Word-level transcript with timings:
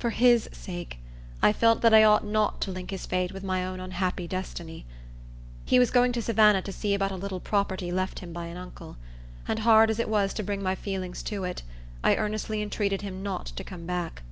For 0.00 0.10
his 0.10 0.48
sake, 0.52 0.98
I 1.40 1.52
felt 1.52 1.82
that 1.82 1.94
I 1.94 2.02
ought 2.02 2.24
not 2.26 2.60
to 2.62 2.72
link 2.72 2.90
his 2.90 3.06
fate 3.06 3.30
with 3.30 3.44
my 3.44 3.64
own 3.64 3.78
unhappy 3.78 4.26
destiny. 4.26 4.84
He 5.64 5.78
was 5.78 5.92
going 5.92 6.10
to 6.14 6.20
Savannah 6.20 6.62
to 6.62 6.72
see 6.72 6.94
about 6.94 7.12
a 7.12 7.16
little 7.16 7.38
property 7.38 7.92
left 7.92 8.18
him 8.18 8.32
by 8.32 8.46
an 8.46 8.56
uncle; 8.56 8.96
and 9.46 9.60
hard 9.60 9.88
as 9.88 10.00
it 10.00 10.08
was 10.08 10.34
to 10.34 10.42
bring 10.42 10.64
my 10.64 10.74
feelings 10.74 11.22
to 11.30 11.44
it, 11.44 11.62
I 12.02 12.16
earnestly 12.16 12.60
entreated 12.60 13.02
him 13.02 13.22
not 13.22 13.46
to 13.54 13.62
come 13.62 13.86
back. 13.86 14.24